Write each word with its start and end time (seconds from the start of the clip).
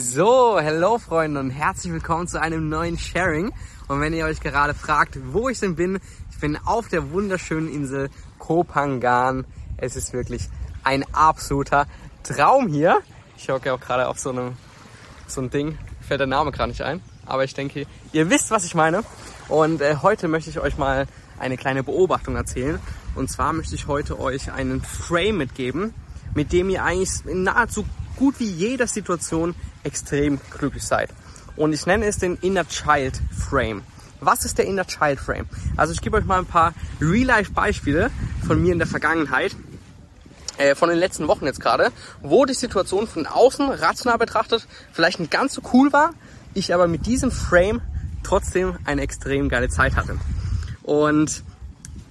So, 0.00 0.60
hello 0.60 0.98
Freunde 0.98 1.40
und 1.40 1.50
herzlich 1.50 1.92
willkommen 1.92 2.28
zu 2.28 2.40
einem 2.40 2.68
neuen 2.68 2.96
Sharing. 2.96 3.52
Und 3.88 4.00
wenn 4.00 4.14
ihr 4.14 4.26
euch 4.26 4.38
gerade 4.38 4.72
fragt, 4.72 5.18
wo 5.32 5.48
ich 5.48 5.58
denn 5.58 5.74
bin, 5.74 5.98
ich 6.30 6.38
bin 6.38 6.56
auf 6.56 6.86
der 6.86 7.10
wunderschönen 7.10 7.68
Insel 7.68 8.08
Kopangan. 8.38 9.44
Es 9.76 9.96
ist 9.96 10.12
wirklich 10.12 10.48
ein 10.84 11.04
absoluter 11.12 11.88
Traum 12.22 12.68
hier. 12.68 13.00
Ich 13.36 13.48
hocke 13.48 13.72
auch 13.72 13.80
gerade 13.80 14.06
auf 14.06 14.20
so 14.20 14.30
einem 14.30 14.56
so 15.26 15.40
ein 15.40 15.50
Ding, 15.50 15.76
fällt 16.00 16.20
der 16.20 16.28
Name 16.28 16.52
gerade 16.52 16.70
nicht 16.70 16.82
ein, 16.82 17.02
aber 17.26 17.42
ich 17.42 17.54
denke, 17.54 17.84
ihr 18.12 18.30
wisst, 18.30 18.52
was 18.52 18.64
ich 18.64 18.76
meine. 18.76 19.02
Und 19.48 19.80
äh, 19.80 19.96
heute 20.00 20.28
möchte 20.28 20.48
ich 20.48 20.60
euch 20.60 20.78
mal 20.78 21.08
eine 21.40 21.56
kleine 21.56 21.82
Beobachtung 21.82 22.36
erzählen. 22.36 22.78
Und 23.16 23.32
zwar 23.32 23.52
möchte 23.52 23.74
ich 23.74 23.88
heute 23.88 24.20
euch 24.20 24.52
einen 24.52 24.80
Frame 24.80 25.38
mitgeben, 25.38 25.92
mit 26.34 26.52
dem 26.52 26.70
ihr 26.70 26.84
eigentlich 26.84 27.24
nahezu 27.24 27.84
gut 28.18 28.40
wie 28.40 28.50
jeder 28.50 28.86
Situation 28.86 29.54
extrem 29.84 30.40
glücklich 30.50 30.84
seid. 30.84 31.10
Und 31.56 31.72
ich 31.72 31.86
nenne 31.86 32.06
es 32.06 32.18
den 32.18 32.36
Inner 32.36 32.66
Child 32.66 33.20
Frame. 33.48 33.82
Was 34.20 34.44
ist 34.44 34.58
der 34.58 34.66
Inner 34.66 34.86
Child 34.86 35.20
Frame? 35.20 35.48
Also 35.76 35.92
ich 35.92 36.00
gebe 36.00 36.16
euch 36.16 36.24
mal 36.24 36.38
ein 36.38 36.46
paar 36.46 36.74
Real-Life-Beispiele 37.00 38.10
von 38.46 38.60
mir 38.60 38.72
in 38.72 38.78
der 38.78 38.88
Vergangenheit, 38.88 39.54
äh, 40.56 40.74
von 40.74 40.88
den 40.88 40.98
letzten 40.98 41.28
Wochen 41.28 41.46
jetzt 41.46 41.60
gerade, 41.60 41.92
wo 42.20 42.44
die 42.44 42.54
Situation 42.54 43.06
von 43.06 43.26
außen 43.26 43.70
rational 43.70 44.18
betrachtet 44.18 44.66
vielleicht 44.92 45.20
nicht 45.20 45.30
ganz 45.30 45.54
so 45.54 45.62
cool 45.72 45.92
war, 45.92 46.10
ich 46.54 46.74
aber 46.74 46.88
mit 46.88 47.06
diesem 47.06 47.30
Frame 47.30 47.80
trotzdem 48.24 48.76
eine 48.84 49.02
extrem 49.02 49.48
geile 49.48 49.68
Zeit 49.68 49.94
hatte. 49.94 50.18
Und 50.82 51.44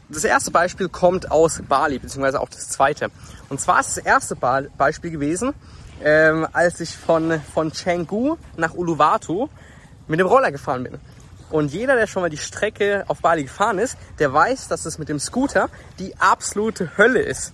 das 0.09 0.23
erste 0.23 0.51
Beispiel 0.51 0.87
kommt 0.87 1.31
aus 1.31 1.61
Bali, 1.67 1.99
beziehungsweise 1.99 2.39
auch 2.39 2.49
das 2.49 2.69
zweite. 2.69 3.11
Und 3.49 3.59
zwar 3.59 3.81
ist 3.81 3.97
das 3.97 4.05
erste 4.05 4.35
Beispiel 4.35 5.11
gewesen, 5.11 5.53
ähm, 6.03 6.47
als 6.53 6.79
ich 6.79 6.95
von, 6.95 7.41
von 7.53 7.71
Canggu 7.71 8.37
nach 8.55 8.73
Uluwatu 8.73 9.49
mit 10.07 10.19
dem 10.19 10.27
Roller 10.27 10.51
gefahren 10.51 10.83
bin. 10.83 10.99
Und 11.49 11.71
jeder, 11.71 11.95
der 11.95 12.07
schon 12.07 12.21
mal 12.21 12.29
die 12.29 12.37
Strecke 12.37 13.05
auf 13.07 13.21
Bali 13.21 13.43
gefahren 13.43 13.79
ist, 13.79 13.97
der 14.19 14.33
weiß, 14.33 14.67
dass 14.67 14.85
es 14.85 14.97
mit 14.97 15.09
dem 15.09 15.19
Scooter 15.19 15.69
die 15.97 16.17
absolute 16.17 16.97
Hölle 16.97 17.21
ist. 17.21 17.53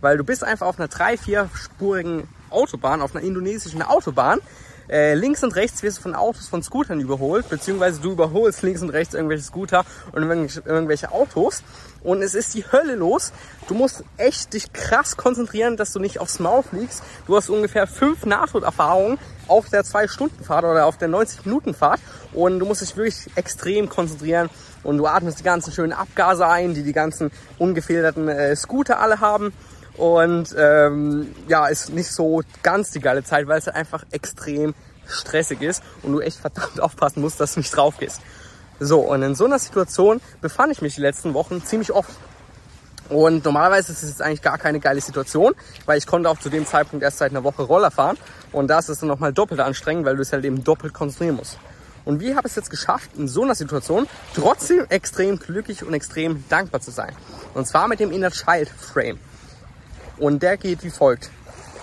Weil 0.00 0.16
du 0.16 0.24
bist 0.24 0.42
einfach 0.42 0.66
auf 0.66 0.78
einer 0.78 0.88
drei, 0.88 1.16
vier 1.16 1.50
spurigen 1.54 2.28
Autobahn, 2.50 3.02
auf 3.02 3.14
einer 3.14 3.24
indonesischen 3.24 3.82
Autobahn 3.82 4.40
äh, 4.88 5.14
links 5.14 5.42
und 5.42 5.54
rechts 5.56 5.82
wirst 5.82 5.98
du 5.98 6.02
von 6.02 6.14
Autos, 6.14 6.48
von 6.48 6.62
Scootern 6.62 7.00
überholt, 7.00 7.48
beziehungsweise 7.48 8.00
du 8.00 8.12
überholst 8.12 8.62
links 8.62 8.82
und 8.82 8.90
rechts 8.90 9.14
irgendwelche 9.14 9.44
Scooter 9.44 9.84
und 10.12 10.22
irgendwelche 10.22 11.12
Autos. 11.12 11.62
Und 12.02 12.22
es 12.22 12.34
ist 12.34 12.54
die 12.54 12.64
Hölle 12.70 12.94
los. 12.94 13.32
Du 13.66 13.74
musst 13.74 14.04
echt 14.16 14.52
dich 14.52 14.72
krass 14.72 15.16
konzentrieren, 15.16 15.76
dass 15.76 15.92
du 15.92 15.98
nicht 15.98 16.20
aufs 16.20 16.38
Maul 16.38 16.62
fliegst. 16.62 17.02
Du 17.26 17.36
hast 17.36 17.50
ungefähr 17.50 17.88
fünf 17.88 18.24
Nahtoderfahrungen 18.24 19.18
auf 19.48 19.68
der 19.70 19.82
2-Stunden-Fahrt 19.82 20.64
oder 20.64 20.86
auf 20.86 20.98
der 20.98 21.08
90-Minuten-Fahrt. 21.08 22.00
Und 22.32 22.60
du 22.60 22.66
musst 22.66 22.82
dich 22.82 22.96
wirklich 22.96 23.28
extrem 23.34 23.88
konzentrieren. 23.88 24.50
Und 24.84 24.98
du 24.98 25.06
atmest 25.06 25.40
die 25.40 25.42
ganzen 25.42 25.72
schönen 25.72 25.92
Abgase 25.92 26.46
ein, 26.46 26.74
die 26.74 26.84
die 26.84 26.92
ganzen 26.92 27.32
ungefilterten 27.58 28.28
äh, 28.28 28.54
Scooter 28.54 29.00
alle 29.00 29.18
haben. 29.18 29.52
Und 29.96 30.54
ähm, 30.58 31.34
ja, 31.48 31.66
ist 31.66 31.90
nicht 31.90 32.10
so 32.10 32.42
ganz 32.62 32.90
die 32.90 33.00
geile 33.00 33.24
Zeit, 33.24 33.46
weil 33.46 33.58
es 33.58 33.66
halt 33.66 33.76
einfach 33.76 34.04
extrem 34.10 34.74
stressig 35.06 35.62
ist 35.62 35.82
und 36.02 36.12
du 36.12 36.20
echt 36.20 36.38
verdammt 36.38 36.80
aufpassen 36.80 37.20
musst, 37.20 37.40
dass 37.40 37.54
du 37.54 37.60
nicht 37.60 37.74
drauf 37.74 37.98
gehst. 37.98 38.20
So, 38.78 39.00
und 39.00 39.22
in 39.22 39.34
so 39.34 39.46
einer 39.46 39.58
Situation 39.58 40.20
befand 40.40 40.72
ich 40.72 40.82
mich 40.82 40.96
die 40.96 41.00
letzten 41.00 41.32
Wochen 41.32 41.64
ziemlich 41.64 41.92
oft. 41.92 42.10
Und 43.08 43.44
normalerweise 43.44 43.92
ist 43.92 44.02
es 44.02 44.10
jetzt 44.10 44.22
eigentlich 44.22 44.42
gar 44.42 44.58
keine 44.58 44.80
geile 44.80 45.00
Situation, 45.00 45.54
weil 45.86 45.96
ich 45.96 46.06
konnte 46.06 46.28
auch 46.28 46.38
zu 46.38 46.50
dem 46.50 46.66
Zeitpunkt 46.66 47.04
erst 47.04 47.18
seit 47.18 47.30
einer 47.30 47.44
Woche 47.44 47.62
Roller 47.62 47.90
fahren. 47.90 48.18
Und 48.52 48.68
da 48.68 48.80
ist 48.80 48.88
es 48.88 48.98
dann 48.98 49.08
nochmal 49.08 49.32
doppelt 49.32 49.60
anstrengend, 49.60 50.04
weil 50.04 50.16
du 50.16 50.22
es 50.22 50.32
halt 50.32 50.44
eben 50.44 50.64
doppelt 50.64 50.92
konzentrieren 50.92 51.36
musst. 51.36 51.56
Und 52.04 52.20
wie 52.20 52.34
habe 52.34 52.46
ich 52.46 52.52
es 52.52 52.56
jetzt 52.56 52.70
geschafft, 52.70 53.10
in 53.16 53.28
so 53.28 53.42
einer 53.42 53.54
Situation 53.54 54.06
trotzdem 54.34 54.86
extrem 54.90 55.38
glücklich 55.38 55.84
und 55.84 55.94
extrem 55.94 56.44
dankbar 56.48 56.80
zu 56.80 56.90
sein? 56.90 57.14
Und 57.54 57.66
zwar 57.66 57.88
mit 57.88 58.00
dem 58.00 58.12
Inner 58.12 58.30
Child 58.30 58.68
Frame. 58.68 59.18
Und 60.18 60.42
der 60.42 60.56
geht 60.56 60.82
wie 60.82 60.90
folgt. 60.90 61.30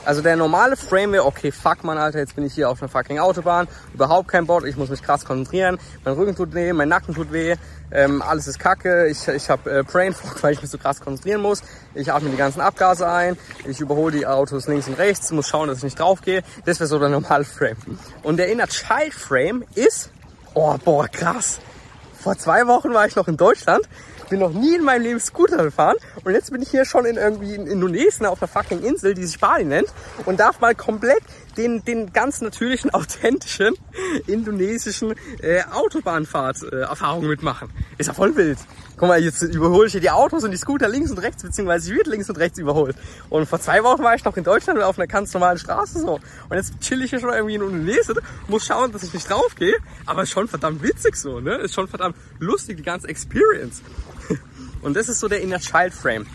Also 0.05 0.21
der 0.21 0.35
normale 0.35 0.75
Frame 0.75 1.13
wäre, 1.13 1.25
okay, 1.25 1.51
fuck 1.51 1.85
man, 1.85 1.97
Alter, 1.97 2.19
jetzt 2.19 2.35
bin 2.35 2.45
ich 2.45 2.53
hier 2.53 2.69
auf 2.69 2.81
einer 2.81 2.89
fucking 2.89 3.19
Autobahn, 3.19 3.69
überhaupt 3.93 4.27
kein 4.27 4.45
Board, 4.45 4.65
ich 4.65 4.75
muss 4.75 4.89
mich 4.89 5.01
krass 5.01 5.23
konzentrieren, 5.23 5.79
mein 6.03 6.15
Rücken 6.15 6.35
tut 6.35 6.53
weh, 6.53 6.73
mein 6.73 6.89
Nacken 6.89 7.15
tut 7.15 7.31
weh, 7.31 7.55
ähm, 7.89 8.21
alles 8.21 8.47
ist 8.47 8.59
kacke, 8.59 9.07
ich, 9.07 9.25
ich 9.29 9.49
habe 9.49 9.79
äh, 9.79 9.83
Brain 9.83 10.13
Fog, 10.13 10.35
weil 10.43 10.53
ich 10.53 10.61
mich 10.61 10.69
so 10.69 10.77
krass 10.77 10.99
konzentrieren 10.99 11.41
muss, 11.41 11.61
ich 11.93 12.11
atme 12.11 12.29
die 12.29 12.35
ganzen 12.35 12.59
Abgase 12.59 13.07
ein, 13.07 13.37
ich 13.65 13.79
überhole 13.79 14.11
die 14.11 14.27
Autos 14.27 14.67
links 14.67 14.89
und 14.89 14.95
rechts, 14.95 15.31
muss 15.31 15.47
schauen, 15.47 15.69
dass 15.69 15.77
ich 15.77 15.83
nicht 15.85 15.99
drauf 15.99 16.21
gehe, 16.21 16.43
das 16.65 16.81
wäre 16.81 16.87
so 16.87 16.99
der 16.99 17.07
normale 17.07 17.45
Frame. 17.45 17.77
Und 18.23 18.37
der 18.37 18.51
Inner 18.51 18.67
Child 18.67 19.13
Frame 19.13 19.63
ist, 19.73 20.11
oh 20.53 20.75
boah, 20.83 21.07
krass, 21.07 21.61
vor 22.19 22.37
zwei 22.37 22.67
Wochen 22.67 22.93
war 22.93 23.07
ich 23.07 23.15
noch 23.15 23.29
in 23.29 23.37
Deutschland 23.37 23.87
bin 24.29 24.39
noch 24.39 24.51
nie 24.51 24.75
in 24.75 24.83
meinem 24.83 25.03
Leben 25.03 25.19
Scooter 25.19 25.63
gefahren 25.63 25.97
und 26.23 26.33
jetzt 26.33 26.51
bin 26.51 26.61
ich 26.61 26.69
hier 26.69 26.85
schon 26.85 27.05
in 27.05 27.17
irgendwie 27.17 27.55
in 27.55 27.67
Indonesien 27.67 28.25
auf 28.25 28.41
einer 28.41 28.47
fucking 28.47 28.81
Insel, 28.81 29.13
die 29.13 29.25
sich 29.25 29.39
Bali 29.39 29.65
nennt 29.65 29.87
und 30.25 30.39
darf 30.39 30.59
mal 30.59 30.75
komplett 30.75 31.23
den, 31.57 31.83
den 31.85 32.13
ganz 32.13 32.41
natürlichen, 32.41 32.89
authentischen 32.93 33.75
indonesischen 34.27 35.15
äh, 35.41 35.61
Autobahnfahrt-Erfahrung 35.71 37.23
äh, 37.23 37.27
mitmachen. 37.27 37.69
Ist 37.97 38.07
ja 38.07 38.13
voll 38.13 38.35
wild. 38.35 38.57
Guck 38.95 39.07
mal, 39.09 39.21
jetzt 39.21 39.41
überhole 39.41 39.87
ich 39.87 39.91
hier 39.91 40.01
die 40.01 40.11
Autos 40.11 40.43
und 40.43 40.51
die 40.51 40.57
Scooter 40.57 40.87
links 40.87 41.09
und 41.09 41.17
rechts, 41.17 41.41
beziehungsweise 41.41 41.91
ich 41.91 41.97
wird 41.97 42.07
links 42.07 42.29
und 42.29 42.37
rechts 42.37 42.59
überholt. 42.59 42.95
Und 43.29 43.47
vor 43.47 43.59
zwei 43.59 43.83
Wochen 43.83 44.03
war 44.03 44.13
ich 44.15 44.23
noch 44.23 44.37
in 44.37 44.43
Deutschland 44.43 44.81
auf 44.81 44.99
einer 44.99 45.07
ganz 45.07 45.33
normalen 45.33 45.57
Straße 45.57 45.99
so. 45.99 46.19
Und 46.49 46.55
jetzt 46.55 46.79
chill 46.79 47.01
ich 47.01 47.09
hier 47.09 47.19
schon 47.19 47.33
irgendwie 47.33 47.55
in 47.55 47.61
Indonesien, 47.61 48.19
muss 48.47 48.65
schauen, 48.65 48.91
dass 48.91 49.03
ich 49.03 49.13
nicht 49.13 49.29
drauf 49.29 49.55
gehe. 49.55 49.75
Aber 50.05 50.23
ist 50.23 50.31
schon 50.31 50.47
verdammt 50.47 50.83
witzig 50.83 51.15
so, 51.15 51.39
ne? 51.39 51.55
Ist 51.55 51.73
schon 51.73 51.87
verdammt 51.87 52.15
lustig, 52.39 52.77
die 52.77 52.83
ganze 52.83 53.07
Experience. 53.07 53.81
Und 54.81 54.95
das 54.95 55.09
ist 55.09 55.19
so 55.19 55.27
der 55.27 55.41
Inner 55.41 55.59
Child 55.59 55.93
Frame. 55.93 56.25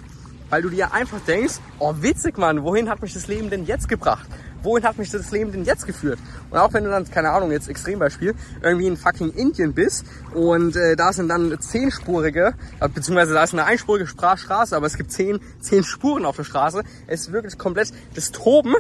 Weil 0.51 0.63
du 0.63 0.71
dir 0.71 0.95
einfach 0.95 1.21
denkst, 1.27 1.55
oh 1.79 1.95
witzig 2.01 2.39
Mann, 2.39 2.63
wohin 2.63 2.89
hat 2.89 3.03
mich 3.03 3.13
das 3.13 3.29
Leben 3.29 3.51
denn 3.51 3.67
jetzt 3.67 3.89
gebracht? 3.89 4.27
Wohin 4.63 4.83
hat 4.83 4.99
mich 4.99 5.11
das 5.11 5.31
Leben 5.31 5.53
denn 5.53 5.65
jetzt 5.65 5.87
geführt? 5.87 6.19
Und 6.51 6.59
auch 6.59 6.73
wenn 6.73 6.85
du 6.85 6.91
dann, 6.91 7.09
keine 7.11 7.31
Ahnung, 7.31 7.53
jetzt 7.53 7.69
Extrembeispiel, 7.69 8.35
irgendwie 8.63 8.87
in 8.87 8.97
fucking 8.97 9.31
Indien 9.33 9.75
bist 9.75 10.05
und 10.35 10.75
äh, 10.75 10.97
da 10.97 11.13
sind 11.13 11.29
dann 11.29 11.61
zehnspurige, 11.61 12.55
äh, 12.81 12.89
beziehungsweise 12.89 13.35
da 13.35 13.45
ist 13.45 13.53
eine 13.53 13.67
einspurige 13.67 14.07
Straße, 14.07 14.75
aber 14.75 14.87
es 14.87 14.97
gibt 14.97 15.13
zehn, 15.13 15.39
zehn 15.61 15.85
Spuren 15.85 16.25
auf 16.25 16.37
der 16.37 16.45
Straße. 16.45 16.83
Es 17.07 17.23
ist 17.23 17.33
wirklich 17.33 17.59
komplett 17.59 17.93
das 18.15 18.33
Toben 18.33 18.75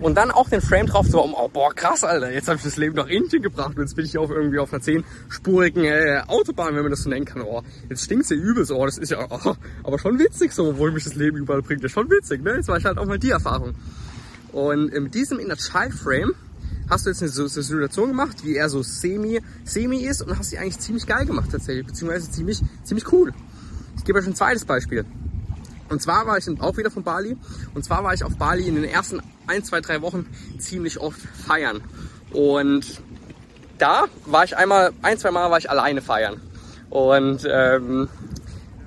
und 0.00 0.16
dann 0.16 0.30
auch 0.30 0.48
den 0.48 0.60
Frame 0.60 0.86
drauf, 0.86 1.06
so, 1.06 1.24
oh, 1.24 1.48
boah, 1.48 1.72
krass, 1.74 2.04
Alter, 2.04 2.32
jetzt 2.32 2.48
habe 2.48 2.56
ich 2.56 2.64
das 2.64 2.76
Leben 2.76 2.96
nach 2.96 3.06
Indien 3.06 3.42
gebracht 3.42 3.76
und 3.76 3.82
jetzt 3.82 3.96
bin 3.96 4.04
ich 4.04 4.18
auf 4.18 4.30
irgendwie 4.30 4.58
auf 4.58 4.72
einer 4.72 4.82
zehnspurigen 4.82 5.84
äh, 5.84 6.22
Autobahn, 6.26 6.74
wenn 6.74 6.82
man 6.82 6.90
das 6.90 7.02
so 7.02 7.10
nennen 7.10 7.24
kann. 7.24 7.42
Oh, 7.42 7.62
jetzt 7.88 8.04
stinkt's 8.04 8.30
ja 8.30 8.36
übel 8.36 8.64
so, 8.64 8.76
oh, 8.76 8.84
das 8.84 8.98
ist 8.98 9.10
ja 9.10 9.26
oh, 9.30 9.54
aber 9.82 9.98
schon 9.98 10.18
witzig 10.18 10.52
so, 10.52 10.78
wo 10.78 10.90
mich 10.90 11.04
das 11.04 11.14
Leben 11.14 11.38
überall 11.38 11.62
bringt. 11.62 11.82
Das 11.82 11.90
ist 11.90 11.94
schon 11.94 12.10
witzig, 12.10 12.42
ne? 12.42 12.54
Jetzt 12.56 12.68
war 12.68 12.76
ich 12.76 12.84
halt 12.84 12.98
auch 12.98 13.06
mal 13.06 13.18
die 13.18 13.30
Erfahrung. 13.30 13.74
Und 14.52 14.92
mit 14.92 15.14
diesem 15.14 15.38
Inner 15.38 15.56
Child 15.56 15.94
Frame 15.94 16.34
hast 16.88 17.06
du 17.06 17.10
jetzt 17.10 17.22
eine, 17.22 17.30
so, 17.30 17.42
eine 17.42 17.48
Situation 17.48 18.08
gemacht, 18.08 18.38
die 18.44 18.54
eher 18.56 18.68
so 18.68 18.82
semi, 18.82 19.40
semi 19.64 19.98
ist 19.98 20.22
und 20.22 20.38
hast 20.38 20.50
sie 20.50 20.58
eigentlich 20.58 20.78
ziemlich 20.78 21.06
geil 21.06 21.26
gemacht 21.26 21.48
tatsächlich, 21.50 21.86
beziehungsweise 21.86 22.30
ziemlich, 22.30 22.60
ziemlich 22.84 23.10
cool. 23.12 23.32
Ich 23.96 24.04
gebe 24.04 24.18
euch 24.18 24.26
ein 24.26 24.34
zweites 24.34 24.64
Beispiel. 24.64 25.04
Und 25.88 26.02
zwar 26.02 26.26
war 26.26 26.38
ich 26.38 26.48
auch 26.60 26.76
wieder 26.76 26.90
von 26.90 27.02
Bali. 27.02 27.36
Und 27.74 27.84
zwar 27.84 28.04
war 28.04 28.14
ich 28.14 28.24
auf 28.24 28.36
Bali 28.36 28.66
in 28.66 28.74
den 28.74 28.84
ersten 28.84 29.20
ein, 29.46 29.64
zwei, 29.64 29.80
drei 29.80 30.02
Wochen 30.02 30.26
ziemlich 30.58 31.00
oft 31.00 31.20
feiern. 31.20 31.82
Und 32.32 33.00
da 33.78 34.04
war 34.26 34.44
ich 34.44 34.56
einmal, 34.56 34.92
ein, 35.02 35.18
zwei 35.18 35.30
Mal 35.30 35.50
war 35.50 35.58
ich 35.58 35.70
alleine 35.70 36.02
feiern. 36.02 36.40
Und 36.90 37.46
ähm, 37.50 38.08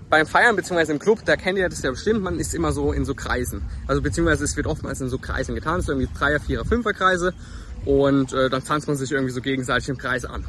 beim 0.10 0.26
Feiern 0.26 0.56
beziehungsweise 0.56 0.94
im 0.94 1.00
Club, 1.00 1.20
da 1.26 1.36
kennt 1.36 1.58
ihr 1.58 1.68
das 1.68 1.82
ja 1.82 1.92
bestimmt, 1.92 2.24
man 2.24 2.40
ist 2.40 2.54
immer 2.54 2.72
so 2.72 2.94
in 2.94 3.04
so 3.06 3.14
Kreisen. 3.14 3.62
Also 3.88 4.02
beziehungsweise 4.02 4.46
es 4.46 4.56
wird 4.56 4.68
oftmals 4.68 5.02
in 5.02 5.10
so 5.10 5.18
Kreisen 5.18 5.56
getan, 5.56 5.82
so 5.82 5.92
irgendwie 5.92 6.10
Dreier, 6.18 6.40
Vierer, 6.40 6.66
Fünfer 6.66 6.94
Kreise. 6.94 7.34
Und 7.86 8.34
äh, 8.34 8.50
dann 8.50 8.64
tanzt 8.64 8.88
man 8.88 8.98
sich 8.98 9.12
irgendwie 9.12 9.34
so 9.34 9.42
gegenseitig 9.42 9.90
im 9.90 9.98
Kreis 9.98 10.26
an. 10.26 10.46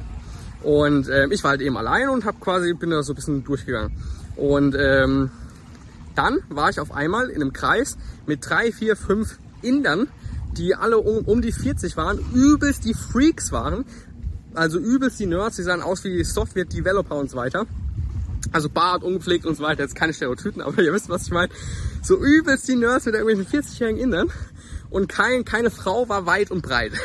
Und 0.62 1.08
äh, 1.08 1.26
ich 1.31 1.44
war 1.44 1.52
halt 1.52 1.60
eben 1.60 1.76
allein 1.76 2.08
und 2.08 2.25
hab 2.25 2.40
quasi, 2.40 2.72
bin 2.75 2.90
da 2.90 3.02
so 3.02 3.12
ein 3.12 3.16
bisschen 3.16 3.44
durchgegangen. 3.44 3.93
Und 4.37 4.76
ähm, 4.78 5.31
dann 6.14 6.38
war 6.49 6.70
ich 6.70 6.81
auf 6.81 6.93
einmal 6.93 7.28
in 7.28 7.43
einem 7.43 7.52
Kreis 7.52 7.96
mit 8.26 8.49
drei, 8.49 8.72
vier, 8.72 8.96
fünf 8.96 9.38
Indern, 9.62 10.08
die 10.56 10.75
alle 10.75 10.99
um, 10.99 11.25
um 11.25 11.43
die 11.43 11.52
40 11.52 11.96
waren, 11.96 12.19
übelst 12.34 12.84
die 12.84 12.94
Freaks 12.94 13.52
waren. 13.52 13.84
Also 14.55 14.78
übelst 14.78 15.20
die 15.20 15.26
Nerds, 15.26 15.56
die 15.56 15.62
sahen 15.62 15.82
aus 15.82 16.05
wie 16.05 16.25
Software-Developer 16.25 17.14
und 17.14 17.31
so 17.31 17.37
weiter. 17.37 17.66
Also 18.52 18.69
Bart, 18.69 19.02
ungepflegt 19.02 19.46
und 19.46 19.56
so 19.56 19.62
weiter. 19.62 19.82
Jetzt 19.82 19.94
keine 19.94 20.14
Stereotypen, 20.14 20.62
aber 20.62 20.82
ihr 20.82 20.93
wisst, 20.93 21.08
was 21.08 21.25
ich 21.25 21.31
meine. 21.32 21.52
So 22.02 22.16
übelst 22.16 22.69
die 22.69 22.76
Nerds 22.76 23.06
mit 23.06 23.14
irgendwelchen 23.14 23.46
40-jährigen 23.46 24.00
Indern 24.00 24.31
und 24.90 25.08
kein, 25.08 25.44
keine 25.44 25.70
Frau 25.70 26.08
war 26.08 26.26
weit 26.26 26.50
und 26.50 26.62
breit. 26.62 26.93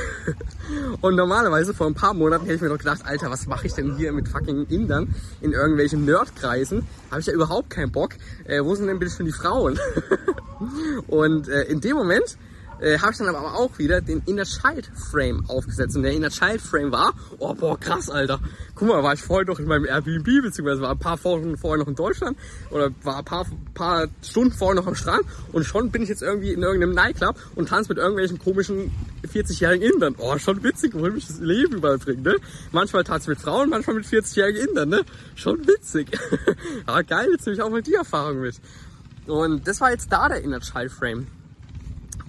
Und 1.02 1.16
normalerweise 1.16 1.74
vor 1.74 1.88
ein 1.88 1.94
paar 1.94 2.14
Monaten 2.14 2.46
hätte 2.46 2.56
ich 2.56 2.62
mir 2.62 2.70
doch 2.70 2.78
gedacht, 2.78 3.02
Alter, 3.06 3.30
was 3.30 3.48
mache 3.48 3.68
ich 3.68 3.74
denn 3.74 3.98
hier 3.98 4.14
mit 4.14 4.30
fucking 4.30 4.66
Indern 4.68 5.14
in 5.42 5.52
irgendwelchen 5.52 6.06
Nerdkreisen? 6.06 6.88
Habe 7.12 7.20
ich 7.20 7.28
ja 7.28 7.34
überhaupt 7.34 7.70
keinen 7.70 7.92
Bock. 7.92 8.12
Äh, 8.46 8.64
wo 8.64 8.74
sind 8.74 8.88
denn 8.88 8.98
bitte 8.98 9.12
schon 9.12 9.26
die 9.26 9.34
Frauen? 9.34 9.78
und 11.08 11.50
äh, 11.50 11.64
in 11.64 11.82
dem 11.82 11.98
Moment 11.98 12.38
äh, 12.80 13.00
habe 13.00 13.12
ich 13.12 13.18
dann 13.18 13.28
aber 13.28 13.56
auch 13.56 13.78
wieder 13.78 14.02
den 14.02 14.22
Inner 14.26 14.46
Child 14.46 14.90
Frame 15.12 15.44
aufgesetzt. 15.48 15.96
Und 15.96 16.04
der 16.04 16.14
Inner 16.14 16.30
Child 16.30 16.62
Frame 16.62 16.92
war, 16.92 17.14
oh 17.40 17.54
boah, 17.54 17.80
krass, 17.80 18.10
Alter. 18.10 18.40
Guck 18.76 18.88
mal, 18.88 19.04
war 19.04 19.14
ich 19.14 19.22
vorher 19.22 19.46
noch 19.46 19.60
in 19.60 19.66
meinem 19.66 19.86
Airbnb, 19.86 20.26
beziehungsweise 20.42 20.82
war 20.82 20.92
ein 20.92 21.00
paar 21.00 21.24
Wochen 21.24 21.58
vorher 21.58 21.80
noch 21.80 21.88
in 21.88 21.96
Deutschland 21.96 22.38
oder 22.72 22.92
war 23.04 23.20
ein 23.20 23.26
paar, 23.26 23.46
paar 23.74 24.08
Stunden 24.22 24.52
vorher 24.52 24.76
noch 24.76 24.88
am 24.88 24.96
Strand 24.96 25.24
und 25.52 25.64
schon 25.64 25.92
bin 25.92 26.02
ich 26.02 26.10
jetzt 26.10 26.22
irgendwie 26.22 26.52
in 26.52 26.62
irgendeinem 26.62 26.94
Nightclub 26.94 27.36
und 27.56 27.70
tanze 27.70 27.90
mit 27.90 27.98
irgendwelchen 27.98 28.40
komischen 28.40 28.92
40-jährigen 29.32 29.94
Indern. 29.94 30.16
Oh, 30.18 30.38
schon 30.38 30.64
witzig, 30.64 30.94
wohin 30.94 31.14
mich 31.14 31.28
das 31.28 31.40
Leben 31.40 31.76
überall 31.78 31.98
bringt, 31.98 32.24
ne? 32.24 32.36
Manchmal 32.72 33.04
tanze 33.04 33.32
ich 33.32 33.38
mit 33.38 33.46
Frauen, 33.46 33.70
manchmal 33.70 33.96
mit 33.96 34.06
40-jährigen 34.06 34.68
Indern, 34.68 34.90
ne? 34.90 35.02
Schon 35.36 35.66
witzig. 35.68 36.18
aber 36.86 37.04
geil, 37.04 37.30
jetzt 37.32 37.46
nehme 37.46 37.56
ich 37.56 37.62
auch 37.62 37.70
mal 37.70 37.82
die 37.82 37.94
Erfahrung 37.94 38.42
mit. 38.42 38.56
Und 39.28 39.68
das 39.68 39.80
war 39.80 39.92
jetzt 39.92 40.12
da 40.12 40.28
der 40.28 40.42
Inner 40.42 40.60
Child 40.60 40.92
Frame. 40.92 41.28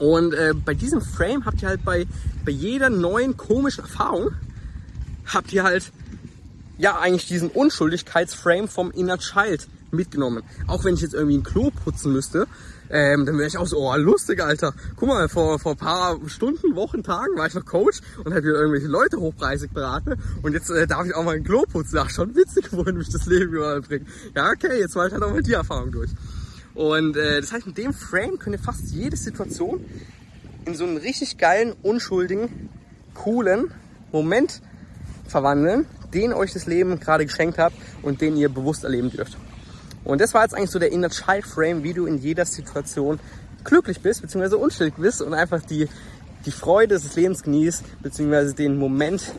Und 0.05 0.35
äh, 0.35 0.53
bei 0.53 0.75
diesem 0.75 1.01
Frame 1.01 1.47
habt 1.47 1.63
ihr 1.63 1.69
halt 1.69 1.83
bei, 1.83 2.07
bei 2.45 2.51
jeder 2.51 2.91
neuen 2.91 3.39
komischen 3.39 3.85
Erfahrung, 3.85 4.33
habt 5.25 5.51
ihr 5.55 5.63
halt 5.63 5.93
ja 6.77 6.99
eigentlich 6.99 7.27
diesen 7.27 7.49
Unschuldigkeitsframe 7.49 8.69
vom 8.69 8.91
Inner 8.91 9.17
Child 9.17 9.67
mitgenommen. 9.93 10.43
Auch 10.67 10.85
wenn 10.85 10.93
ich 10.93 11.01
jetzt 11.01 11.15
irgendwie 11.15 11.39
ein 11.39 11.43
Klo 11.43 11.71
putzen 11.71 12.13
müsste, 12.13 12.47
ähm, 12.91 13.25
dann 13.25 13.39
wäre 13.39 13.49
ich 13.49 13.57
auch 13.57 13.67
so, 13.67 13.79
oh 13.79 13.97
lustig, 13.97 14.43
Alter. 14.43 14.75
Guck 14.97 15.09
mal, 15.09 15.27
vor, 15.31 15.59
vor 15.59 15.75
paar 15.75 16.19
Stunden, 16.27 16.77
Wochen, 16.77 17.03
Tagen 17.03 17.39
war 17.39 17.47
ich 17.47 17.55
noch 17.55 17.65
Coach 17.65 18.03
und 18.25 18.35
habe 18.35 18.47
irgendwelche 18.47 18.89
Leute 18.89 19.17
hochpreisig 19.17 19.73
beraten 19.73 20.17
und 20.43 20.53
jetzt 20.53 20.69
äh, 20.69 20.87
darf 20.87 21.07
ich 21.07 21.15
auch 21.15 21.25
mal 21.25 21.37
ein 21.37 21.45
Klo 21.45 21.63
putzen. 21.63 21.97
Ach, 21.99 22.11
schon 22.11 22.37
witzig, 22.37 22.67
wohin 22.73 22.99
mich 22.99 23.09
das 23.09 23.25
Leben 23.25 23.55
überall 23.55 23.81
bringt. 23.81 24.07
Ja, 24.35 24.51
okay, 24.51 24.79
jetzt 24.81 24.97
war 24.97 25.07
ich 25.07 25.15
halt 25.15 25.23
auch 25.23 25.31
mal 25.31 25.43
die 25.43 25.55
Erfahrung 25.55 25.93
durch. 25.93 26.11
Und 26.75 27.17
äh, 27.17 27.41
das 27.41 27.53
heißt, 27.53 27.67
mit 27.67 27.79
dem 27.79 27.93
Frame 27.93 28.39
könnt 28.39 28.57
ihr 28.57 28.63
fast 28.63 28.91
jede 28.91 29.17
Situation 29.17 29.85
in 30.65 30.75
so 30.75 30.85
einen 30.85 30.97
richtig 30.97 31.39
geilen, 31.39 31.75
unschuldigen, 31.83 32.69
coolen 33.15 33.73
Moment 34.13 34.61
verwandeln, 35.27 35.87
den 36.13 36.33
euch 36.33 36.53
das 36.53 36.67
Leben 36.67 36.99
gerade 37.01 37.27
geschenkt 37.27 37.59
hat 37.59 37.73
und 38.03 38.21
den 38.21 38.37
ihr 38.37 38.49
bewusst 38.49 38.85
erleben 38.85 39.11
dürft. 39.11 39.37
Und 40.05 40.21
das 40.21 40.35
war 40.35 40.43
jetzt 40.43 40.55
eigentlich 40.55 40.71
so 40.71 40.79
der 40.79 40.93
Inner 40.93 41.09
Child 41.09 41.47
Frame, 41.47 41.83
wie 41.83 41.95
du 41.95 42.07
in 42.07 42.19
jeder 42.19 42.45
Situation 42.45 43.19
glücklich 43.65 44.01
bist, 44.01 44.23
beziehungsweise 44.23 44.59
unschuldig 44.59 44.95
bist 44.97 45.23
und 45.23 45.33
einfach 45.33 45.63
die, 45.63 45.89
die 46.45 46.51
Freude 46.51 46.95
des 46.95 47.17
Lebens 47.17 47.43
genießt, 47.43 48.03
beziehungsweise 48.03 48.55
den 48.55 48.79
Moment 48.79 49.33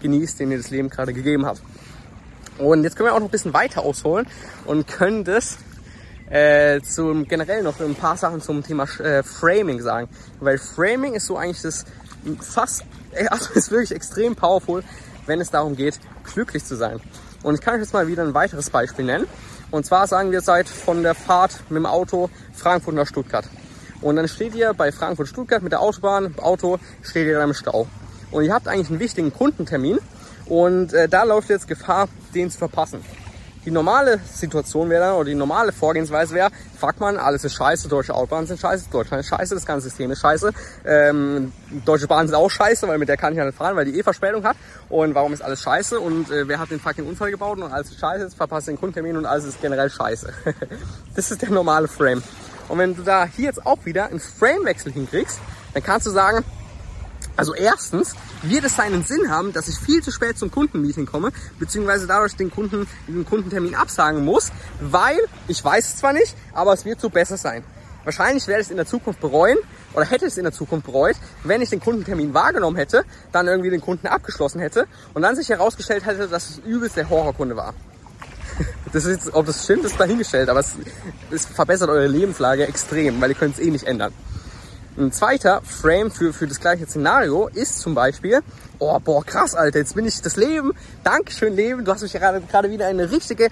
genießt, 0.00 0.38
den 0.40 0.50
dir 0.50 0.58
das 0.58 0.70
Leben 0.70 0.90
gerade 0.90 1.12
gegeben 1.12 1.44
hat. 1.46 1.60
Und 2.58 2.84
jetzt 2.84 2.96
können 2.96 3.08
wir 3.08 3.14
auch 3.14 3.18
noch 3.18 3.28
ein 3.28 3.32
bisschen 3.32 3.54
weiter 3.54 3.82
ausholen 3.82 4.26
und 4.66 4.86
können 4.86 5.24
das 5.24 5.58
äh, 6.32 6.80
zum 6.80 7.28
generell 7.28 7.62
noch 7.62 7.78
ein 7.78 7.94
paar 7.94 8.16
Sachen 8.16 8.40
zum 8.40 8.62
Thema 8.62 8.84
äh, 9.00 9.22
Framing 9.22 9.82
sagen. 9.82 10.08
Weil 10.40 10.56
Framing 10.56 11.14
ist 11.14 11.26
so 11.26 11.36
eigentlich 11.36 11.60
das 11.60 11.84
fast, 12.40 12.84
also 13.30 13.52
ist 13.52 13.70
wirklich 13.70 13.92
extrem 13.92 14.34
powerful, 14.34 14.82
wenn 15.26 15.40
es 15.40 15.50
darum 15.50 15.76
geht, 15.76 16.00
glücklich 16.32 16.64
zu 16.64 16.74
sein. 16.74 17.00
Und 17.42 17.54
ich 17.54 17.60
kann 17.60 17.74
euch 17.74 17.80
jetzt 17.80 17.92
mal 17.92 18.06
wieder 18.06 18.22
ein 18.22 18.32
weiteres 18.32 18.70
Beispiel 18.70 19.04
nennen. 19.04 19.26
Und 19.70 19.84
zwar 19.84 20.06
sagen 20.06 20.32
wir, 20.32 20.40
seid 20.40 20.68
von 20.68 21.02
der 21.02 21.14
Fahrt 21.14 21.60
mit 21.68 21.76
dem 21.76 21.86
Auto 21.86 22.30
Frankfurt 22.54 22.94
nach 22.94 23.06
Stuttgart. 23.06 23.44
Und 24.00 24.16
dann 24.16 24.26
steht 24.26 24.54
ihr 24.54 24.72
bei 24.74 24.90
Frankfurt-Stuttgart 24.90 25.62
mit 25.62 25.72
der 25.72 25.80
Autobahn, 25.80 26.34
Auto, 26.38 26.78
steht 27.02 27.26
ihr 27.26 27.38
dann 27.38 27.50
im 27.50 27.54
Stau. 27.54 27.86
Und 28.30 28.44
ihr 28.44 28.52
habt 28.52 28.68
eigentlich 28.68 28.90
einen 28.90 29.00
wichtigen 29.00 29.32
Kundentermin 29.32 29.98
und 30.46 30.92
äh, 30.92 31.08
da 31.08 31.24
läuft 31.24 31.50
jetzt 31.50 31.68
Gefahr, 31.68 32.08
den 32.34 32.50
zu 32.50 32.58
verpassen. 32.58 33.04
Die 33.64 33.70
normale 33.70 34.18
Situation 34.32 34.90
wäre 34.90 35.04
dann, 35.04 35.14
oder 35.14 35.26
die 35.26 35.36
normale 35.36 35.70
Vorgehensweise 35.70 36.34
wäre, 36.34 36.50
fragt 36.76 36.98
man, 36.98 37.16
alles 37.16 37.44
ist 37.44 37.54
scheiße, 37.54 37.88
deutsche 37.88 38.12
Autobahnen 38.14 38.46
sind 38.48 38.58
scheiße, 38.58 38.86
Deutschland 38.90 39.22
ist 39.22 39.28
scheiße, 39.28 39.54
das 39.54 39.64
ganze 39.64 39.88
System 39.88 40.10
ist 40.10 40.20
scheiße, 40.20 40.50
ähm, 40.84 41.52
deutsche 41.84 42.08
Bahnen 42.08 42.26
sind 42.26 42.36
auch 42.36 42.50
scheiße, 42.50 42.88
weil 42.88 42.98
mit 42.98 43.08
der 43.08 43.16
kann 43.16 43.32
ich 43.32 43.38
ja 43.38 43.44
nicht 43.44 43.56
fahren, 43.56 43.76
weil 43.76 43.84
die 43.84 43.98
eh 43.98 44.02
Verspätung 44.02 44.42
hat 44.42 44.56
und 44.88 45.14
warum 45.14 45.32
ist 45.32 45.42
alles 45.42 45.62
scheiße 45.62 46.00
und 46.00 46.30
äh, 46.30 46.48
wer 46.48 46.58
hat 46.58 46.70
den 46.70 46.80
fucking 46.80 47.06
Unfall 47.06 47.30
gebaut 47.30 47.58
und 47.58 47.72
alles 47.72 47.90
ist 47.90 48.00
scheiße, 48.00 48.24
jetzt 48.24 48.36
verpasst 48.36 48.66
den 48.66 48.78
Kundentermin 48.78 49.16
und 49.16 49.26
alles 49.26 49.44
ist 49.44 49.60
generell 49.60 49.90
scheiße. 49.90 50.32
das 51.14 51.30
ist 51.30 51.40
der 51.40 51.50
normale 51.50 51.86
Frame. 51.86 52.22
Und 52.68 52.78
wenn 52.78 52.96
du 52.96 53.02
da 53.02 53.26
hier 53.26 53.46
jetzt 53.46 53.64
auch 53.64 53.84
wieder 53.84 54.06
einen 54.06 54.18
Framewechsel 54.18 54.92
hinkriegst, 54.92 55.38
dann 55.74 55.82
kannst 55.82 56.06
du 56.06 56.10
sagen, 56.10 56.44
also 57.42 57.54
erstens 57.54 58.14
wird 58.42 58.62
es 58.62 58.76
seinen 58.76 59.02
Sinn 59.02 59.28
haben, 59.28 59.52
dass 59.52 59.66
ich 59.66 59.76
viel 59.76 60.00
zu 60.00 60.12
spät 60.12 60.38
zum 60.38 60.52
Kundenmeeting 60.52 61.06
komme, 61.06 61.32
beziehungsweise 61.58 62.06
dadurch 62.06 62.36
den 62.36 62.52
Kunden, 62.52 62.86
den 63.08 63.26
Kundentermin 63.26 63.74
absagen 63.74 64.24
muss, 64.24 64.52
weil 64.80 65.18
ich 65.48 65.64
weiß 65.64 65.88
es 65.88 65.96
zwar 65.96 66.12
nicht, 66.12 66.36
aber 66.52 66.72
es 66.72 66.84
wird 66.84 67.00
so 67.00 67.10
besser 67.10 67.36
sein. 67.36 67.64
Wahrscheinlich 68.04 68.46
werde 68.46 68.60
ich 68.60 68.68
es 68.68 68.70
in 68.70 68.76
der 68.76 68.86
Zukunft 68.86 69.20
bereuen 69.20 69.58
oder 69.92 70.04
hätte 70.04 70.26
es 70.26 70.36
in 70.36 70.44
der 70.44 70.52
Zukunft 70.52 70.86
bereut, 70.86 71.16
wenn 71.42 71.60
ich 71.62 71.70
den 71.70 71.80
Kundentermin 71.80 72.32
wahrgenommen 72.32 72.76
hätte, 72.76 73.04
dann 73.32 73.48
irgendwie 73.48 73.70
den 73.70 73.80
Kunden 73.80 74.06
abgeschlossen 74.06 74.60
hätte 74.60 74.86
und 75.12 75.22
dann 75.22 75.34
sich 75.34 75.48
herausgestellt 75.48 76.06
hätte, 76.06 76.28
dass 76.28 76.48
es 76.48 76.58
übelst 76.58 76.96
der 76.96 77.10
Horrorkunde 77.10 77.56
war. 77.56 77.74
Das 78.92 79.06
ist, 79.06 79.34
ob 79.34 79.46
das 79.46 79.64
stimmt, 79.64 79.84
ist 79.84 79.98
dahingestellt, 79.98 80.50
aber 80.50 80.60
es, 80.60 80.74
es 81.30 81.46
verbessert 81.46 81.88
eure 81.88 82.06
Lebenslage 82.06 82.66
extrem, 82.66 83.20
weil 83.22 83.30
ihr 83.30 83.36
könnt 83.36 83.54
es 83.54 83.60
eh 83.60 83.70
nicht 83.70 83.84
ändern. 83.84 84.12
Ein 84.98 85.10
zweiter 85.10 85.62
Frame 85.62 86.10
für, 86.10 86.34
für 86.34 86.46
das 86.46 86.60
gleiche 86.60 86.86
Szenario 86.86 87.48
ist 87.48 87.78
zum 87.78 87.94
Beispiel, 87.94 88.40
oh 88.78 88.98
boah, 89.00 89.24
krass, 89.24 89.54
Alter, 89.54 89.78
jetzt 89.78 89.94
bin 89.94 90.04
ich 90.04 90.20
das 90.20 90.36
Leben, 90.36 90.72
Dankeschön 91.02 91.56
Leben, 91.56 91.82
du 91.82 91.92
hast 91.92 92.02
mich 92.02 92.12
gerade, 92.12 92.42
gerade 92.42 92.70
wieder 92.70 92.90
in 92.90 93.00
eine 93.00 93.10
richtige, 93.10 93.48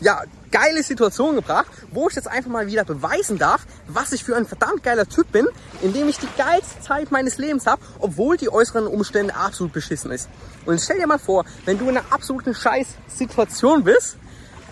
ja, 0.00 0.22
geile 0.50 0.82
Situation 0.82 1.34
gebracht, 1.34 1.66
wo 1.90 2.08
ich 2.08 2.16
jetzt 2.16 2.28
einfach 2.28 2.50
mal 2.50 2.66
wieder 2.66 2.84
beweisen 2.84 3.36
darf, 3.36 3.66
was 3.88 4.12
ich 4.12 4.24
für 4.24 4.34
ein 4.34 4.46
verdammt 4.46 4.82
geiler 4.82 5.06
Typ 5.06 5.30
bin, 5.30 5.46
indem 5.82 6.08
ich 6.08 6.18
die 6.18 6.28
geilste 6.38 6.80
Zeit 6.80 7.10
meines 7.10 7.36
Lebens 7.36 7.66
habe, 7.66 7.82
obwohl 7.98 8.38
die 8.38 8.50
äußeren 8.50 8.86
Umstände 8.86 9.34
absolut 9.36 9.74
beschissen 9.74 10.10
ist. 10.10 10.30
Und 10.64 10.80
stell 10.80 10.98
dir 10.98 11.06
mal 11.06 11.18
vor, 11.18 11.44
wenn 11.66 11.78
du 11.78 11.90
in 11.90 11.98
einer 11.98 12.06
absoluten 12.10 12.54
Scheiß-Situation 12.54 13.84
bist, 13.84 14.16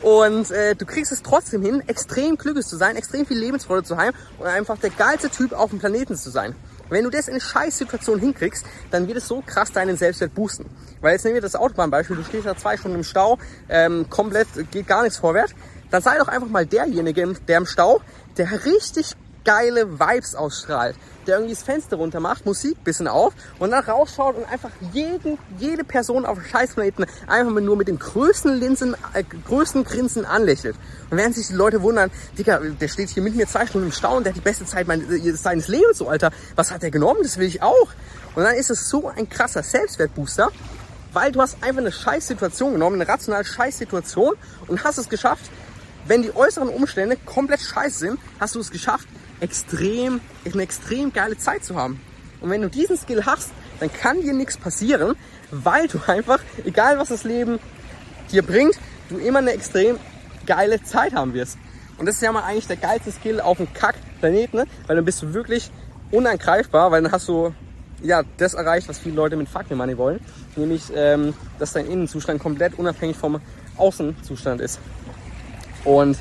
und 0.03 0.51
äh, 0.51 0.75
du 0.75 0.87
kriegst 0.87 1.13
es 1.13 1.23
trotzdem 1.23 1.63
hin, 1.63 1.83
extrem 1.87 2.37
glücklich 2.37 2.67
zu 2.67 2.77
sein, 2.77 2.97
extrem 2.97 3.27
viel 3.27 3.39
Lebensfreude 3.39 3.83
zu 3.83 3.97
haben 3.97 4.17
und 4.39 4.47
einfach 4.47 4.79
der 4.79 4.91
geilste 4.91 5.31
Typ 5.31 5.53
auf 5.53 5.71
dem 5.71 5.79
Planeten 5.79 6.17
zu 6.17 6.31
sein. 6.31 6.55
Wenn 6.91 7.05
du 7.05 7.11
das 7.11 7.29
in 7.29 7.35
eine 7.35 7.41
Scheißsituation 7.41 8.19
hinkriegst, 8.19 8.65
dann 8.91 9.07
wird 9.09 9.19
es 9.19 9.29
so 9.29 9.43
krass 9.45 9.73
deinen 9.73 9.97
Selbstwert 9.97 10.35
boosten. 10.35 10.67
Weil 11.01 11.13
jetzt 11.13 11.25
nehmen 11.25 11.35
wir 11.35 11.43
das 11.43 11.55
Autobahnbeispiel, 11.55 12.17
du 12.17 12.25
stehst 12.25 12.47
da 12.47 12.57
zwei 12.57 12.77
Stunden 12.77 12.99
im 12.99 13.05
Stau, 13.05 13.39
ähm, 13.69 14.09
komplett 14.09 14.49
geht 14.71 14.87
gar 14.87 15.03
nichts 15.03 15.19
vorwärts. 15.19 15.53
Dann 15.91 16.03
sei 16.03 16.19
doch 16.19 16.29
einfach 16.29 16.49
mal 16.49 16.67
derjenige, 16.67 17.35
der 17.47 17.59
im 17.59 17.67
Stau, 17.67 18.01
der 18.37 18.65
richtig 18.65 19.15
geile 19.49 19.99
Vibes 19.99 20.35
ausstrahlt, 20.35 20.95
der 21.27 21.37
irgendwie 21.37 21.55
das 21.55 21.63
Fenster 21.63 21.97
runter 21.97 22.21
macht, 22.21 22.45
Musik 22.45 22.85
bisschen 22.85 23.09
auf 23.09 23.33
und 23.59 23.71
dann 23.71 23.83
rausschaut 23.83 24.37
und 24.37 24.45
einfach 24.45 24.69
jeden, 24.93 25.39
jede 25.59 25.85
Person 25.85 26.27
auf 26.27 26.37
dem 26.37 26.45
Scheißplaneten 26.45 27.07
einfach 27.27 27.51
nur 27.51 27.75
mit 27.75 27.89
dem 27.89 27.99
größten 27.99 28.61
Linsen, 28.61 28.95
äh, 29.15 29.25
größten 29.25 29.85
Grinsen 29.85 30.27
anlächelt. 30.27 30.77
Und 31.09 31.17
während 31.17 31.35
sich 31.35 31.47
die 31.47 31.55
Leute 31.55 31.81
wundern, 31.81 32.11
Digga, 32.37 32.59
der 32.59 32.89
steht 32.89 33.09
hier 33.09 33.23
mit 33.23 33.37
mir 33.37 33.47
zwei 33.49 33.67
Stunden 33.67 33.87
im 33.87 33.93
Stau 33.93 34.19
und 34.19 34.25
der 34.25 34.35
hat 34.35 34.37
die 34.37 34.45
beste 34.45 34.67
Zeit 34.67 34.87
meines, 34.87 35.09
äh, 35.09 35.33
seines 35.33 35.69
Lebens, 35.69 35.97
so 35.97 36.09
Alter. 36.09 36.31
Was 36.55 36.71
hat 36.71 36.83
der 36.83 36.91
genommen? 36.91 37.21
Das 37.23 37.39
will 37.39 37.47
ich 37.47 37.63
auch. 37.63 37.89
Und 38.35 38.43
dann 38.43 38.55
ist 38.55 38.69
es 38.69 38.91
so 38.91 39.09
ein 39.09 39.31
krasser 39.31 39.63
Selbstwertbooster, 39.63 40.51
weil 41.15 41.33
du 41.33 41.41
hast 41.41 41.57
einfach 41.63 41.81
eine 41.81 41.93
Scheißsituation 41.93 42.75
genommen, 42.75 43.01
eine 43.01 43.11
rationale 43.11 43.47
Scheißsituation 43.47 44.35
und 44.67 44.85
hast 44.85 44.99
es 44.99 45.09
geschafft, 45.09 45.51
wenn 46.07 46.21
die 46.21 46.37
äußeren 46.37 46.69
Umstände 46.69 47.17
komplett 47.25 47.61
scheiße 47.61 47.99
sind, 47.99 48.21
hast 48.41 48.55
du 48.55 48.61
es 48.61 48.71
geschafft, 48.71 49.09
extrem, 49.41 50.21
eine 50.45 50.63
extrem 50.63 51.13
geile 51.13 51.37
Zeit 51.39 51.65
zu 51.65 51.77
haben. 51.77 52.01
Und 52.41 52.51
wenn 52.51 52.63
du 52.63 52.69
diesen 52.69 52.97
Skill 52.97 53.25
hast, 53.27 53.51
dann 53.81 53.93
kann 53.93 54.23
dir 54.23 54.33
nichts 54.33 54.57
passieren, 54.57 55.17
weil 55.51 55.89
du 55.89 55.99
einfach, 56.07 56.41
egal 56.65 56.99
was 56.99 57.09
das 57.09 57.25
Leben 57.25 57.59
dir 58.31 58.43
bringt, 58.43 58.79
du 59.09 59.19
immer 59.19 59.39
eine 59.39 59.53
extrem 59.53 59.99
geile 60.47 60.83
Zeit 60.83 61.15
haben 61.15 61.35
wirst. 61.35 61.59
Und 61.99 62.07
das 62.07 62.17
ist 62.17 62.23
ja 62.23 62.31
mal 62.31 62.45
eigentlich 62.45 62.67
der 62.67 62.77
geilste 62.77 63.11
Skill 63.11 63.41
auf 63.41 63.57
dem 63.57 63.73
Kack-Planeten, 63.73 64.59
ne? 64.59 64.67
weil 64.87 64.97
dann 64.97 65.05
bist 65.05 65.21
du 65.23 65.35
wirklich 65.35 65.71
unangreifbar, 66.11 66.91
weil 66.91 67.03
dann 67.03 67.13
hast 67.13 67.29
du 67.29 67.53
ja 68.03 68.23
das 68.37 68.55
erreicht, 68.55 68.89
was 68.89 68.99
viele 68.99 69.17
Leute 69.17 69.37
mit 69.37 69.49
Fuck 69.49 69.71
Money 69.71 69.99
wollen, 69.99 70.21
nämlich 70.55 70.85
ähm, 70.95 71.35
dass 71.59 71.73
dein 71.73 71.87
Innenzustand 71.87 72.41
komplett 72.41 72.79
unabhängig 72.79 73.17
vom 73.17 73.41
Außenzustand 73.77 74.61
ist. 74.61 74.79
Und 75.85 76.19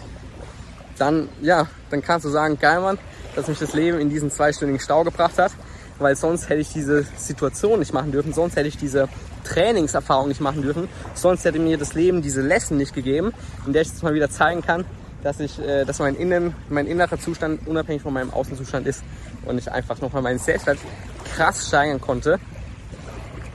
dann, 0.98 1.30
ja, 1.42 1.68
dann 1.90 2.02
kannst 2.02 2.26
du 2.26 2.30
sagen, 2.30 2.58
geil 2.60 2.82
Mann, 2.82 2.98
dass 3.36 3.48
mich 3.48 3.60
das 3.60 3.74
Leben 3.74 4.00
in 4.00 4.10
diesen 4.10 4.32
zweistündigen 4.32 4.80
Stau 4.80 5.04
gebracht 5.04 5.38
hat, 5.38 5.52
weil 6.00 6.16
sonst 6.16 6.50
hätte 6.50 6.62
ich 6.62 6.74
diese 6.74 7.06
Situation 7.18 7.80
nicht 7.80 7.94
machen 7.94 8.12
dürfen, 8.12 8.34
sonst 8.34 8.56
hätte 8.56 8.68
ich 8.68 8.78
diese 8.78 9.08
Trainingserfahrung 9.44 10.28
nicht 10.28 10.42
machen 10.42 10.62
dürfen, 10.62 10.90
sonst 11.14 11.46
hätte 11.46 11.60
mir 11.60 11.78
das 11.78 11.94
Leben 11.94 12.22
diese 12.22 12.42
Lesson 12.42 12.78
nicht 12.78 12.94
gegeben, 12.94 13.34
in 13.66 13.74
der 13.74 13.82
ich 13.82 13.90
jetzt 13.90 14.04
mal 14.04 14.14
wieder 14.14 14.30
zeigen 14.30 14.62
kann, 14.62 14.86
dass 15.24 15.40
ich, 15.40 15.60
äh, 15.60 15.86
dass 15.86 16.00
mein 16.00 16.16
Innen, 16.16 16.54
mein 16.70 16.88
innerer 16.88 17.20
Zustand 17.20 17.68
unabhängig 17.68 18.02
von 18.02 18.14
meinem 18.14 18.32
Außenzustand 18.32 18.88
ist 18.88 19.04
und 19.46 19.58
ich 19.58 19.72
einfach 19.72 20.00
nochmal 20.02 20.22
meinen 20.22 20.40
Selbstwert 20.40 20.78
krass 21.36 21.68
steigern 21.68 22.02
konnte 22.02 22.40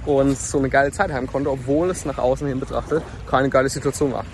und 0.04 0.36
so 0.38 0.58
eine 0.58 0.68
geile 0.68 0.90
Zeit 0.90 1.12
haben 1.12 1.26
konnte, 1.26 1.50
obwohl 1.50 1.90
es 1.90 2.04
nach 2.04 2.18
außen 2.18 2.46
hin 2.46 2.58
betrachtet 2.58 3.02
keine 3.26 3.48
geile 3.48 3.68
Situation 3.68 4.12
war. 4.12 4.24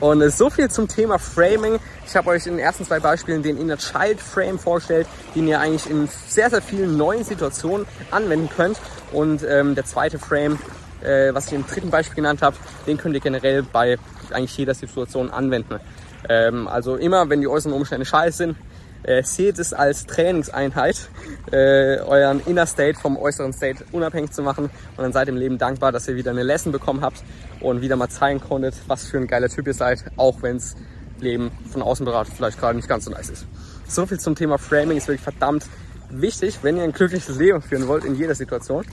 Und 0.00 0.28
so 0.30 0.48
viel 0.48 0.70
zum 0.70 0.88
Thema 0.88 1.18
Framing. 1.18 1.78
Ich 2.06 2.16
habe 2.16 2.30
euch 2.30 2.46
in 2.46 2.54
den 2.54 2.64
ersten 2.64 2.86
zwei 2.86 3.00
Beispielen 3.00 3.42
den 3.42 3.58
Inner 3.58 3.76
Child 3.76 4.18
Frame 4.18 4.58
vorgestellt, 4.58 5.06
den 5.34 5.46
ihr 5.46 5.60
eigentlich 5.60 5.88
in 5.90 6.08
sehr, 6.26 6.48
sehr 6.48 6.62
vielen 6.62 6.96
neuen 6.96 7.22
Situationen 7.22 7.86
anwenden 8.10 8.48
könnt. 8.48 8.80
Und 9.12 9.44
ähm, 9.46 9.74
der 9.74 9.84
zweite 9.84 10.18
Frame, 10.18 10.58
äh, 11.02 11.34
was 11.34 11.48
ich 11.48 11.52
im 11.52 11.66
dritten 11.66 11.90
Beispiel 11.90 12.16
genannt 12.16 12.40
habe, 12.40 12.56
den 12.86 12.96
könnt 12.96 13.14
ihr 13.14 13.20
generell 13.20 13.62
bei 13.62 13.98
eigentlich 14.30 14.56
jeder 14.56 14.74
Situation 14.74 15.30
anwenden. 15.30 15.80
Ähm, 16.28 16.66
also 16.66 16.96
immer, 16.96 17.28
wenn 17.28 17.42
die 17.42 17.48
äußeren 17.48 17.74
Umstände 17.74 18.06
scheiße 18.06 18.38
sind, 18.38 18.56
äh, 19.02 19.22
seht 19.22 19.58
es 19.58 19.72
als 19.72 20.06
Trainingseinheit, 20.06 21.08
äh, 21.52 21.98
euren 22.00 22.40
Inner 22.46 22.66
State 22.66 22.98
vom 22.98 23.16
äußeren 23.16 23.52
State 23.52 23.84
unabhängig 23.92 24.32
zu 24.32 24.42
machen. 24.42 24.64
Und 24.64 25.02
dann 25.02 25.12
seid 25.12 25.28
im 25.28 25.36
Leben 25.36 25.58
dankbar, 25.58 25.92
dass 25.92 26.08
ihr 26.08 26.16
wieder 26.16 26.30
eine 26.30 26.42
Lesson 26.42 26.72
bekommen 26.72 27.00
habt 27.00 27.22
und 27.60 27.80
wieder 27.80 27.96
mal 27.96 28.08
zeigen 28.08 28.40
konntet, 28.40 28.74
was 28.86 29.06
für 29.06 29.18
ein 29.18 29.26
geiler 29.26 29.48
Typ 29.48 29.66
ihr 29.66 29.74
seid, 29.74 30.04
auch 30.16 30.42
wenns 30.42 30.76
Leben 31.20 31.50
von 31.70 31.82
außen 31.82 32.04
beratet 32.04 32.34
vielleicht 32.34 32.58
gerade 32.58 32.76
nicht 32.76 32.88
ganz 32.88 33.04
so 33.04 33.10
nice 33.10 33.30
ist. 33.30 33.46
So 33.86 34.06
viel 34.06 34.18
zum 34.18 34.34
Thema 34.34 34.58
Framing 34.58 34.96
ist 34.96 35.08
wirklich 35.08 35.22
verdammt 35.22 35.66
wichtig, 36.10 36.58
wenn 36.62 36.76
ihr 36.76 36.82
ein 36.82 36.92
glückliches 36.92 37.38
Leben 37.38 37.62
führen 37.62 37.88
wollt 37.88 38.04
in 38.04 38.14
jeder 38.14 38.34
Situation. 38.34 38.84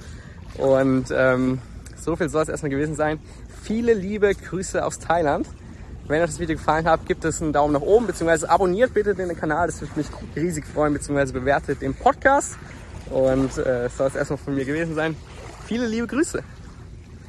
Und 0.57 1.05
ähm, 1.11 1.59
so 1.95 2.15
viel 2.15 2.29
soll 2.29 2.43
es 2.43 2.49
erstmal 2.49 2.69
gewesen 2.69 2.95
sein. 2.95 3.19
Viele 3.63 3.93
liebe 3.93 4.33
Grüße 4.33 4.83
aus 4.83 4.99
Thailand. 4.99 5.47
Wenn 6.07 6.21
euch 6.21 6.29
das 6.29 6.39
Video 6.39 6.55
gefallen 6.55 6.85
hat, 6.85 7.05
gibt 7.05 7.25
es 7.25 7.41
einen 7.41 7.51
Daumen 7.51 7.73
nach 7.73 7.81
oben, 7.81 8.07
beziehungsweise 8.07 8.49
abonniert 8.49 8.93
bitte 8.93 9.13
den 9.13 9.35
Kanal, 9.35 9.67
das 9.67 9.81
würde 9.81 9.93
mich 9.97 10.07
riesig 10.37 10.65
freuen, 10.65 10.93
beziehungsweise 10.93 11.33
bewertet 11.33 11.81
den 11.81 11.93
Podcast. 11.93 12.57
Und 13.09 13.57
äh, 13.57 13.83
das 13.83 13.97
soll 13.97 14.07
es 14.07 14.15
erstmal 14.15 14.37
von 14.37 14.55
mir 14.55 14.63
gewesen 14.63 14.95
sein. 14.95 15.17
Viele 15.65 15.85
liebe 15.85 16.07
Grüße. 16.07 16.43